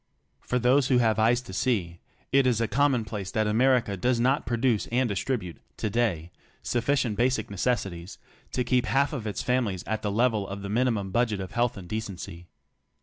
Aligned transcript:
For 0.39 0.57
those 0.57 0.87
who 0.87 0.97
have 0.97 1.19
eyes 1.19 1.41
to 1.41 1.53
see, 1.53 1.99
it 2.31 2.47
is 2.47 2.59
a 2.59 2.67
commonplace 2.67 3.29
that 3.29 3.45
America 3.45 3.95
does 3.95 4.19
not 4.19 4.47
produce 4.47 4.87
and 4.87 5.07
distribute 5.07 5.57
today 5.77 6.31
sufficient 6.63 7.15
basic 7.17 7.51
necessities 7.51 8.17
to 8.53 8.63
keep 8.63 8.87
half 8.87 9.13
of 9.13 9.27
its 9.27 9.43
families 9.43 9.83
at 9.85 10.01
the 10.01 10.11
level 10.11 10.47
of 10.47 10.63
the 10.63 10.69
minimum 10.69 11.11
budget 11.11 11.39
of 11.39 11.51
health 11.51 11.77
and 11.77 11.87
decency. 11.87 12.47